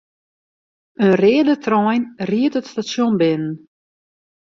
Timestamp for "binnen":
3.19-3.55